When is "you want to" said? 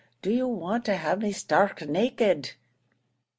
0.31-0.95